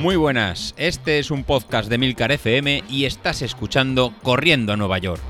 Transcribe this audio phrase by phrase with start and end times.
[0.00, 4.96] Muy buenas, este es un podcast de Milcar FM y estás escuchando Corriendo a Nueva
[4.96, 5.20] York.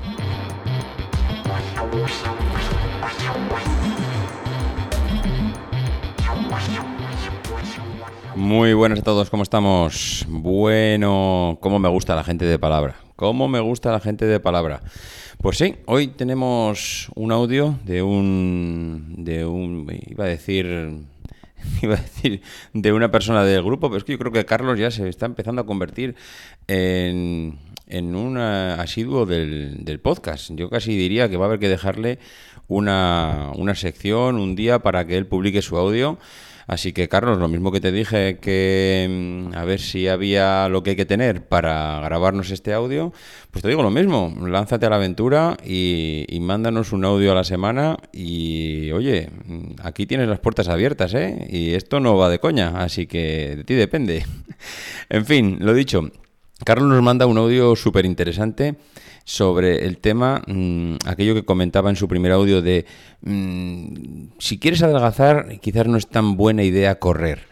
[8.33, 10.25] Muy buenas a todos, ¿cómo estamos?
[10.29, 12.95] Bueno, ¿cómo me gusta la gente de palabra?
[13.17, 14.81] ¿Cómo me gusta la gente de palabra?
[15.39, 19.15] Pues sí, hoy tenemos un audio de un.
[19.17, 19.85] de un.
[20.07, 21.03] iba a decir.
[21.81, 22.41] iba a decir
[22.73, 25.25] de una persona del grupo, pero es que yo creo que Carlos ya se está
[25.25, 26.15] empezando a convertir
[26.67, 30.51] en, en un asiduo del, del podcast.
[30.53, 32.19] Yo casi diría que va a haber que dejarle
[32.67, 36.17] una, una sección, un día para que él publique su audio.
[36.67, 40.83] Así que, Carlos, lo mismo que te dije que mm, a ver si había lo
[40.83, 43.13] que hay que tener para grabarnos este audio,
[43.51, 47.35] pues te digo lo mismo, lánzate a la aventura y, y mándanos un audio a
[47.35, 51.47] la semana y, oye, mm, aquí tienes las puertas abiertas, ¿eh?
[51.49, 54.25] Y esto no va de coña, así que de ti depende.
[55.09, 56.09] en fin, lo dicho,
[56.63, 58.75] Carlos nos manda un audio súper interesante
[59.23, 62.85] sobre el tema, mmm, aquello que comentaba en su primer audio de
[63.21, 67.51] mmm, si quieres adelgazar, quizás no es tan buena idea correr.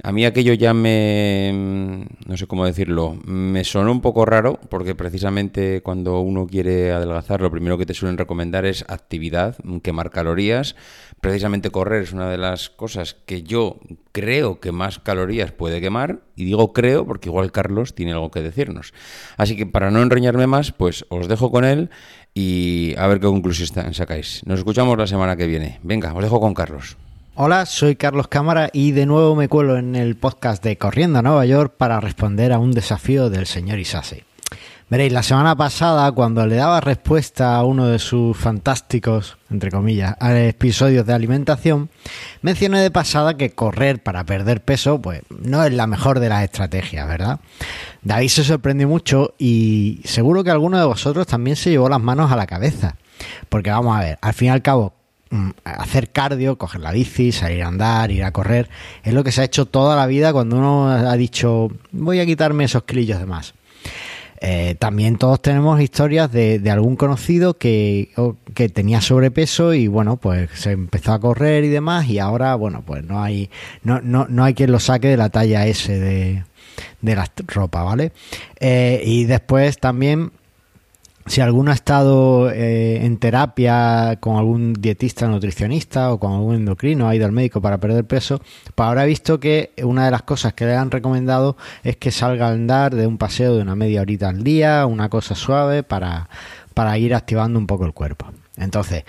[0.00, 4.94] A mí aquello ya me, no sé cómo decirlo, me sonó un poco raro porque
[4.94, 10.76] precisamente cuando uno quiere adelgazar lo primero que te suelen recomendar es actividad, quemar calorías.
[11.20, 13.80] Precisamente correr es una de las cosas que yo
[14.12, 18.40] creo que más calorías puede quemar y digo creo porque igual Carlos tiene algo que
[18.40, 18.94] decirnos.
[19.36, 21.90] Así que para no enroñarme más, pues os dejo con él
[22.34, 24.42] y a ver qué conclusión sacáis.
[24.46, 25.80] Nos escuchamos la semana que viene.
[25.82, 26.96] Venga, os dejo con Carlos.
[27.40, 31.22] Hola, soy Carlos Cámara y de nuevo me cuelo en el podcast de Corriendo a
[31.22, 34.24] Nueva York para responder a un desafío del señor Isase.
[34.90, 40.16] Veréis, la semana pasada, cuando le daba respuesta a uno de sus fantásticos, entre comillas,
[40.20, 41.90] episodios de alimentación,
[42.42, 46.42] mencioné de pasada que correr para perder peso, pues no es la mejor de las
[46.42, 47.38] estrategias, ¿verdad?
[48.02, 52.32] David se sorprendió mucho y seguro que alguno de vosotros también se llevó las manos
[52.32, 52.96] a la cabeza.
[53.48, 54.97] Porque vamos a ver, al fin y al cabo,
[55.64, 58.68] hacer cardio, coger la bici, salir a andar, ir a correr,
[59.02, 62.26] es lo que se ha hecho toda la vida cuando uno ha dicho voy a
[62.26, 63.54] quitarme esos kilillos de más.
[64.40, 68.10] Eh, también todos tenemos historias de, de algún conocido que,
[68.54, 72.84] que, tenía sobrepeso y bueno, pues se empezó a correr y demás y ahora, bueno,
[72.86, 73.50] pues no hay,
[73.82, 76.44] no, no, no hay quien lo saque de la talla S de,
[77.00, 78.12] de la ropa, ¿vale?
[78.60, 80.30] Eh, y después también
[81.28, 87.08] si alguno ha estado eh, en terapia con algún dietista nutricionista o con algún endocrino,
[87.08, 88.40] ha ido al médico para perder peso,
[88.74, 92.10] pues ahora ha visto que una de las cosas que le han recomendado es que
[92.10, 95.82] salga a andar de un paseo de una media horita al día, una cosa suave
[95.82, 96.28] para,
[96.74, 98.26] para ir activando un poco el cuerpo.
[98.56, 99.04] Entonces,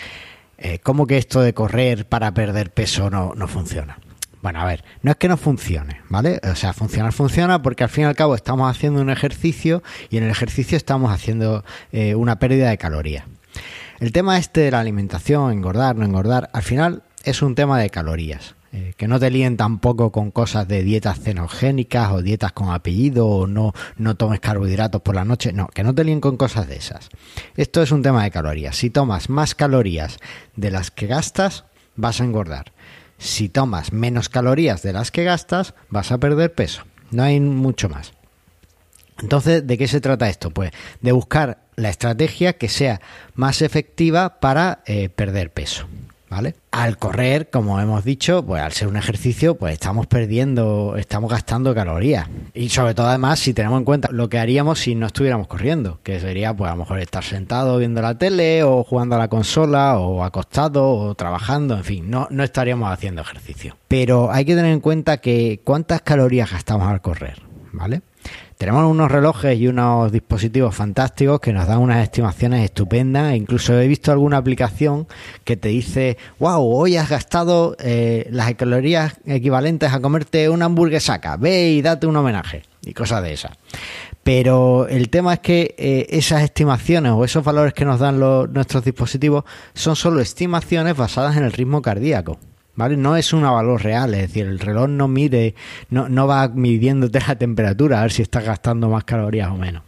[0.57, 3.97] eh, ¿cómo que esto de correr para perder peso no, no funciona?
[4.41, 6.39] Bueno, a ver, no es que no funcione, ¿vale?
[6.49, 10.17] O sea, funcionar funciona porque al fin y al cabo estamos haciendo un ejercicio y
[10.17, 13.25] en el ejercicio estamos haciendo eh, una pérdida de calorías.
[13.99, 17.89] El tema este de la alimentación, engordar, no engordar, al final es un tema de
[17.89, 18.55] calorías.
[18.71, 23.25] Eh, que no te líen tampoco con cosas de dietas cenogénicas o dietas con apellido
[23.25, 25.51] o no, no tomes carbohidratos por la noche.
[25.53, 27.09] No, que no te líen con cosas de esas.
[27.57, 28.77] Esto es un tema de calorías.
[28.77, 30.19] Si tomas más calorías
[30.55, 32.71] de las que gastas, vas a engordar
[33.19, 36.83] si tomas menos calorías de las que gastas, vas a perder peso.
[37.11, 38.13] No hay mucho más.
[39.21, 40.49] Entonces, ¿de qué se trata esto?
[40.49, 40.71] Pues
[41.01, 43.01] de buscar la estrategia que sea
[43.35, 45.87] más efectiva para eh, perder peso.
[46.29, 46.55] ¿Vale?
[46.71, 51.73] Al correr, como hemos dicho, pues al ser un ejercicio, pues estamos perdiendo, estamos gastando
[51.73, 52.27] calorías.
[52.53, 55.99] Y sobre todo además si tenemos en cuenta lo que haríamos si no estuviéramos corriendo,
[56.03, 59.27] que sería pues a lo mejor estar sentado viendo la tele o jugando a la
[59.27, 63.75] consola o acostado o trabajando, en fin, no, no estaríamos haciendo ejercicio.
[63.87, 67.41] Pero hay que tener en cuenta que cuántas calorías gastamos al correr,
[67.71, 68.01] ¿vale?
[68.59, 73.33] Tenemos unos relojes y unos dispositivos fantásticos que nos dan unas estimaciones estupendas.
[73.33, 75.07] Incluso he visto alguna aplicación
[75.45, 81.37] que te dice, wow, hoy has gastado eh, las calorías equivalentes a comerte una hamburguesaca.
[81.37, 82.63] Ve y date un homenaje.
[82.83, 83.53] Y cosas de esas.
[84.23, 88.83] Pero el tema es que eh, esas estimaciones o esos valores que nos dan nuestros
[88.83, 92.37] dispositivos son solo estimaciones basadas en el ritmo cardíaco.
[92.79, 92.95] ¿Vale?
[92.95, 95.53] No es un valor real, es decir, el reloj no mide,
[95.89, 99.83] no, no va midiéndote la temperatura a ver si estás gastando más calorías o menos.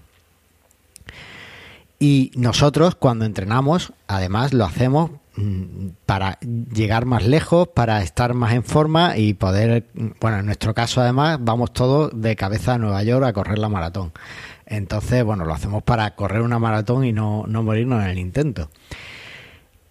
[2.00, 8.54] Y nosotros cuando entrenamos, además lo hacemos mm, para llegar más lejos, para estar más
[8.54, 9.86] en forma y poder,
[10.20, 13.70] bueno, en nuestro caso además vamos todos de cabeza a Nueva York a correr la
[13.70, 14.12] maratón.
[14.66, 18.70] Entonces, bueno, lo hacemos para correr una maratón y no, no morirnos en el intento.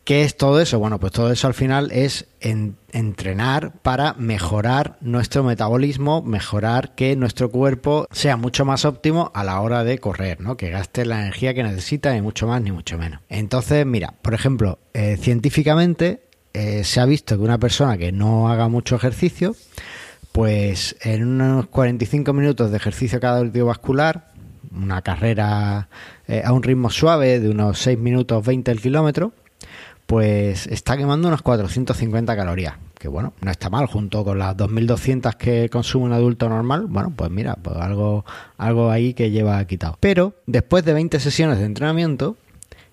[0.05, 0.79] ¿Qué es todo eso?
[0.79, 7.51] Bueno, pues todo eso al final es entrenar para mejorar nuestro metabolismo, mejorar que nuestro
[7.51, 10.57] cuerpo sea mucho más óptimo a la hora de correr, ¿no?
[10.57, 13.21] Que gaste la energía que necesita, ni mucho más ni mucho menos.
[13.29, 16.23] Entonces, mira, por ejemplo, eh, científicamente
[16.55, 19.55] eh, se ha visto que una persona que no haga mucho ejercicio,
[20.33, 24.31] pues en unos 45 minutos de ejercicio cardiovascular,
[24.75, 25.89] una carrera
[26.27, 29.33] eh, a un ritmo suave de unos 6 minutos 20 el kilómetro,
[30.11, 32.75] pues está quemando unas 450 calorías.
[32.99, 36.87] Que bueno, no está mal, junto con las 2200 que consume un adulto normal.
[36.89, 38.25] Bueno, pues mira, pues algo,
[38.59, 39.97] algo ahí que lleva quitado.
[40.01, 42.37] Pero después de 20 sesiones de entrenamiento,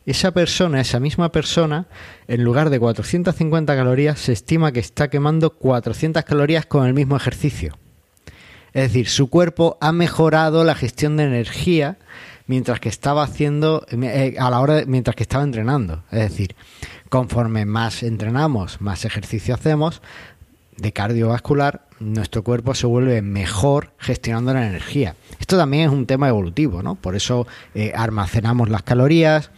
[0.06, 1.88] esa persona, esa misma persona,
[2.28, 7.18] en lugar de 450 calorías, se estima que está quemando 400 calorías con el mismo
[7.18, 7.80] ejercicio.
[8.74, 11.98] Es decir, su cuerpo ha mejorado la gestión de energía
[12.48, 16.04] mientras que estaba haciendo eh, a la hora mientras que estaba entrenando.
[16.12, 16.56] Es decir,
[17.10, 20.02] conforme más entrenamos, más ejercicio hacemos
[20.78, 25.16] de cardiovascular, nuestro cuerpo se vuelve mejor gestionando la energía.
[25.40, 26.96] Esto también es un tema evolutivo, ¿no?
[26.96, 29.50] Por eso eh, almacenamos las calorías,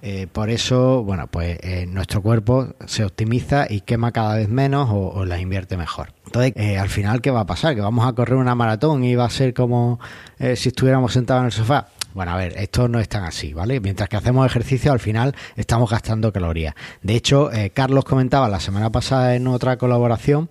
[0.00, 5.24] eh, por eso, bueno, pues nuestro cuerpo se optimiza y quema cada vez menos o,
[5.26, 6.12] las invierte mejor.
[6.24, 7.74] Entonces, al final, ¿qué va a pasar?
[7.74, 10.00] Que vamos a correr una maratón y va a ser como
[10.56, 11.86] si estuviéramos sentados en el sofá.
[12.14, 13.80] Bueno, a ver, esto no es tan así, ¿vale?
[13.80, 16.74] Mientras que hacemos ejercicio, al final estamos gastando calorías.
[17.02, 20.50] De hecho, eh, Carlos comentaba la semana pasada en otra colaboración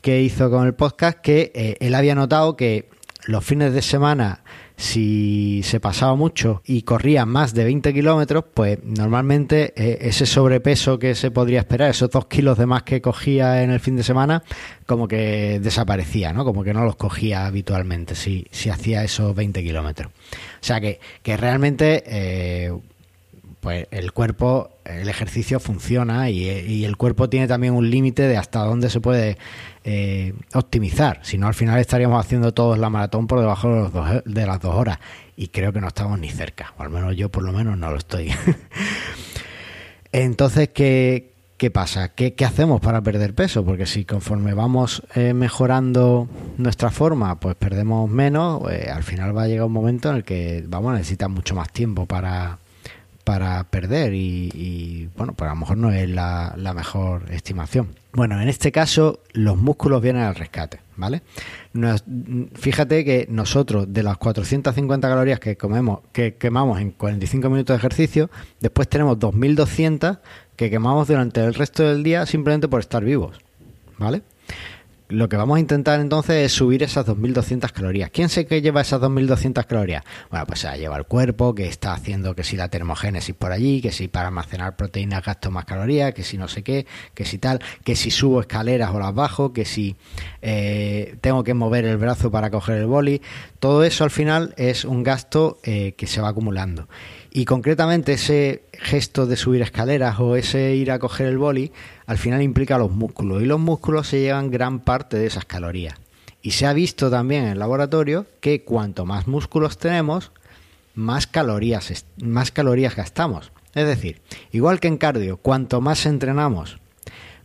[0.00, 2.88] que hizo con el podcast que eh, él había notado que
[3.26, 4.42] los fines de semana
[4.78, 11.00] si se pasaba mucho y corría más de 20 kilómetros, pues normalmente eh, ese sobrepeso
[11.00, 14.04] que se podría esperar, esos dos kilos de más que cogía en el fin de
[14.04, 14.44] semana,
[14.86, 16.44] como que desaparecía, ¿no?
[16.44, 20.12] Como que no los cogía habitualmente si, si hacía esos 20 kilómetros.
[20.12, 22.04] O sea que, que realmente...
[22.06, 22.72] Eh,
[23.60, 28.60] pues el cuerpo, el ejercicio funciona y, el cuerpo tiene también un límite de hasta
[28.60, 29.36] dónde se puede
[29.84, 31.20] eh, optimizar.
[31.22, 34.98] Si no, al final estaríamos haciendo todos la maratón por debajo de, las dos horas.
[35.36, 36.72] Y creo que no estamos ni cerca.
[36.78, 38.32] O al menos yo por lo menos no lo estoy.
[40.12, 42.14] Entonces, ¿qué, ¿qué pasa?
[42.14, 43.64] ¿Qué, hacemos para perder peso?
[43.64, 49.42] Porque si conforme vamos eh, mejorando nuestra forma, pues perdemos menos, pues al final va
[49.42, 52.58] a llegar un momento en el que vamos a necesitar mucho más tiempo para,
[53.28, 57.88] para perder y, bueno, pues a lo mejor no es la, mejor estimación.
[58.14, 61.20] Bueno, en este caso los músculos vienen al rescate, ¿vale?
[62.54, 67.76] fíjate que nosotros de las 450 calorías que comemos, que quemamos en 45 minutos de
[67.76, 68.30] ejercicio,
[68.60, 70.16] después tenemos 2200
[70.56, 73.36] que quemamos durante el resto del día simplemente por estar vivos,
[73.98, 74.22] ¿vale?
[75.08, 78.10] Lo que vamos a intentar entonces es subir esas 2.200 calorías.
[78.10, 80.04] ¿Quién sé que lleva esas 2.200 calorías?
[80.30, 83.52] Bueno, pues se la lleva el cuerpo, que está haciendo que si la termogénesis por
[83.52, 87.24] allí, que si para almacenar proteínas gasto más calorías, que si no sé qué, que
[87.24, 89.96] si tal, que si subo escaleras o las bajo, que si
[90.42, 93.22] eh, tengo que mover el brazo para coger el boli.
[93.60, 96.86] Todo eso al final es un gasto eh, que se va acumulando.
[97.30, 101.72] Y concretamente ese gesto de subir escaleras o ese ir a coger el boli
[102.06, 105.94] al final implica los músculos y los músculos se llevan gran parte de esas calorías.
[106.40, 110.32] Y se ha visto también en el laboratorio que cuanto más músculos tenemos,
[110.94, 113.52] más calorías, más calorías gastamos.
[113.74, 114.20] Es decir,
[114.50, 116.78] igual que en cardio, cuanto más entrenamos,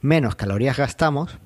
[0.02, 1.38] menos calorías gastamos,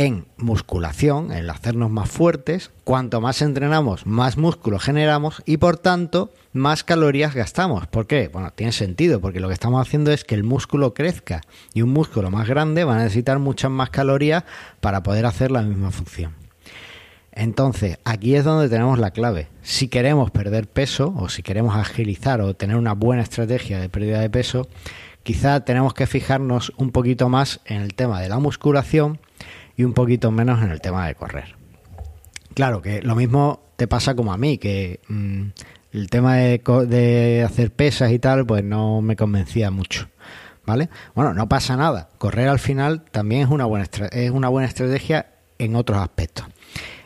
[0.00, 6.32] en musculación, en hacernos más fuertes, cuanto más entrenamos, más músculo generamos y por tanto
[6.54, 7.86] más calorías gastamos.
[7.86, 8.28] ¿Por qué?
[8.28, 11.42] Bueno, tiene sentido, porque lo que estamos haciendo es que el músculo crezca
[11.74, 14.44] y un músculo más grande va a necesitar muchas más calorías
[14.80, 16.32] para poder hacer la misma función.
[17.32, 19.48] Entonces, aquí es donde tenemos la clave.
[19.60, 24.20] Si queremos perder peso o si queremos agilizar o tener una buena estrategia de pérdida
[24.20, 24.66] de peso,
[25.24, 29.20] quizá tenemos que fijarnos un poquito más en el tema de la musculación
[29.76, 31.56] y un poquito menos en el tema de correr.
[32.54, 35.42] Claro que lo mismo te pasa como a mí, que mm,
[35.92, 40.08] el tema de, hacer pesas y tal, pues no me convencía mucho.
[40.66, 40.88] ¿Vale?
[41.14, 42.10] Bueno, no pasa nada.
[42.18, 46.46] Correr al final también es una buena, es una buena estrategia en otros aspectos.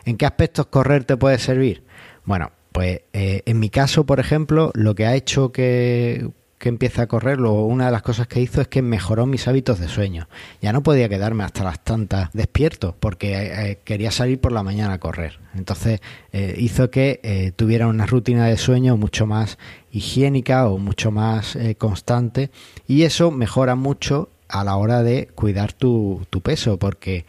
[0.03, 1.83] ¿En qué aspectos correr te puede servir?
[2.25, 7.03] Bueno, pues eh, en mi caso, por ejemplo, lo que ha hecho que que empieza
[7.03, 10.27] a correr, una de las cosas que hizo es que mejoró mis hábitos de sueño.
[10.61, 14.63] Ya no podía quedarme hasta las tantas despierto porque eh, eh, quería salir por la
[14.63, 15.39] mañana a correr.
[15.53, 15.99] Entonces
[16.31, 19.57] eh, hizo que tuviera una rutina de sueño mucho más
[19.91, 22.51] higiénica o mucho más constante
[22.87, 27.25] y eso mejora mucho a la hora de cuidar tu, tu peso porque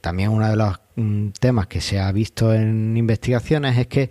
[0.00, 4.10] también uno de los mm, temas que se ha visto en investigaciones es que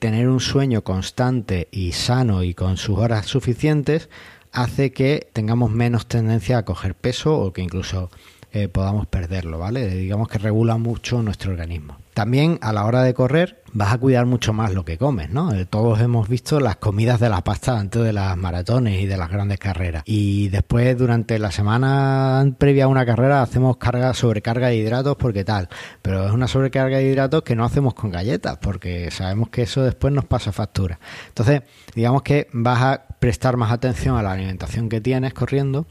[0.00, 4.08] tener un sueño constante y sano y con sus horas suficientes
[4.50, 8.10] hace que tengamos menos tendencia a coger peso o que incluso
[8.52, 9.86] eh, podamos perderlo, ¿vale?
[9.88, 11.98] Digamos que regula mucho nuestro organismo.
[12.14, 15.52] También a la hora de correr vas a cuidar mucho más lo que comes, ¿no?
[15.52, 19.16] Eh, todos hemos visto las comidas de la pasta antes de las maratones y de
[19.16, 20.02] las grandes carreras.
[20.06, 25.44] Y después durante la semana previa a una carrera hacemos carga, sobrecarga de hidratos porque
[25.44, 25.68] tal.
[26.02, 29.82] Pero es una sobrecarga de hidratos que no hacemos con galletas porque sabemos que eso
[29.82, 30.98] después nos pasa factura.
[31.28, 31.62] Entonces,
[31.94, 35.86] digamos que vas a prestar más atención a la alimentación que tienes corriendo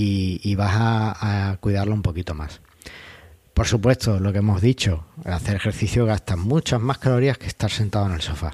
[0.00, 2.60] y, vas a, cuidarlo un poquito más.
[3.52, 8.06] Por supuesto, lo que hemos dicho, hacer ejercicio gasta muchas más calorías que estar sentado
[8.06, 8.52] en el sofá.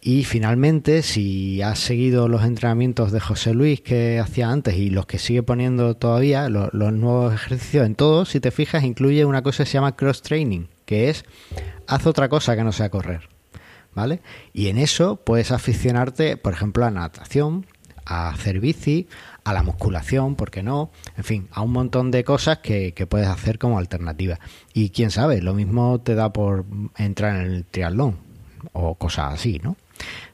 [0.00, 5.06] Y finalmente, si has seguido los entrenamientos de José Luis que hacía antes y los
[5.06, 9.62] que sigue poniendo todavía, los, nuevos ejercicios en todos, si te fijas, incluye una cosa
[9.62, 11.24] que se llama cross training, que es
[11.86, 13.28] haz otra cosa que no sea correr.
[13.94, 14.22] ¿Vale?
[14.52, 17.66] Y en eso puedes aficionarte, por ejemplo, a natación,
[18.10, 19.08] a hacer bici,
[19.50, 20.90] a la musculación, ¿por qué no?
[21.16, 24.38] En fin, a un montón de cosas que, puedes hacer como alternativa.
[24.72, 26.64] Y quién sabe, lo mismo te da por
[26.96, 28.18] entrar en el triatlón
[28.72, 29.76] o cosas así, ¿no?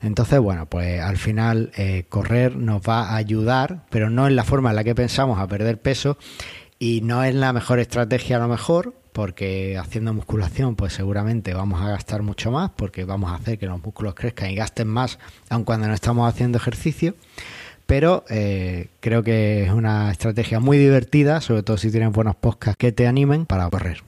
[0.01, 4.45] Entonces, bueno, pues al final eh, correr nos va a ayudar, pero no en la
[4.45, 6.19] forma en la que pensamos a perder peso
[6.79, 11.81] y no es la mejor estrategia a lo mejor, porque haciendo musculación pues seguramente vamos
[11.81, 15.19] a gastar mucho más porque vamos a hacer que los músculos crezcan y gasten más
[15.49, 17.15] aun cuando no estamos haciendo ejercicio
[17.87, 22.77] pero eh, creo que es una estrategia muy divertida, sobre todo si tienes buenos podcasts
[22.77, 24.03] que te animen para correr.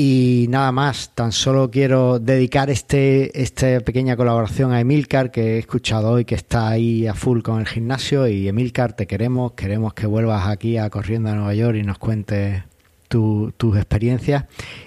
[0.00, 5.58] Y nada más, tan solo quiero dedicar este, esta pequeña colaboración a Emilcar que he
[5.58, 9.94] escuchado hoy que está ahí a full con el gimnasio y Emilcar te queremos, queremos
[9.94, 12.62] que vuelvas aquí a Corriendo a Nueva York y nos cuentes
[13.08, 14.44] tus experiencias.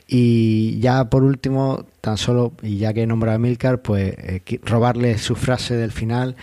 [0.07, 4.59] Y ya por último, tan solo, y ya que he nombrado a Emilcar, pues eh,
[4.63, 6.37] robarle su frase del final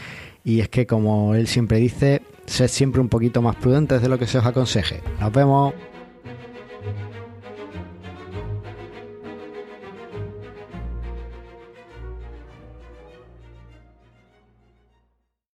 [0.49, 4.19] y es que, como él siempre dice, sed siempre un poquito más prudentes de lo
[4.19, 5.03] que se os aconseje.
[5.21, 5.75] Nos vemos.